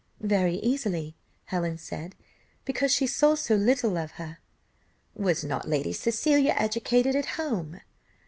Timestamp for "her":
4.13-4.39